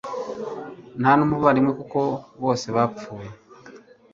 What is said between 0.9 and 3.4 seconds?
ntanumuvandimwe kuko bose bapfuye